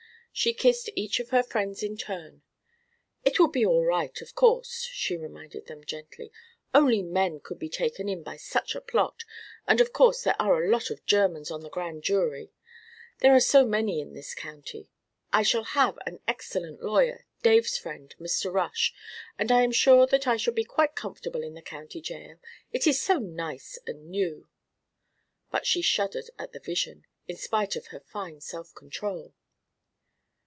[0.33, 2.41] She kissed each of her friends in turn.
[3.25, 6.31] "It will be all right, of course," she reminded them gently.
[6.73, 9.25] "Only men could be taken in by such a plot,
[9.67, 12.53] and of course there are a lot of Germans on the Grand Jury
[13.19, 14.89] there are so many in this county.
[15.33, 18.51] I shall have an excellent lawyer, Dave's friend, Mr.
[18.53, 18.93] Rush.
[19.37, 22.39] And I am sure that I shall be quite comfortable in the County Jail
[22.71, 24.47] it is so nice and new."
[25.51, 29.33] But she shuddered at the vision, in spite of her fine self control.